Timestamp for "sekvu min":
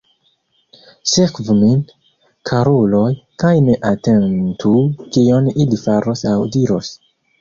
1.15-1.83